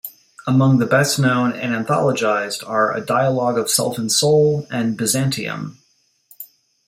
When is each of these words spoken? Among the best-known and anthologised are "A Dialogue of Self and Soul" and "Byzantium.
Among 0.47 0.79
the 0.79 0.87
best-known 0.87 1.53
and 1.53 1.75
anthologised 1.75 2.67
are 2.67 2.91
"A 2.91 3.01
Dialogue 3.05 3.59
of 3.59 3.69
Self 3.69 3.99
and 3.99 4.11
Soul" 4.11 4.65
and 4.71 4.97
"Byzantium. 4.97 5.77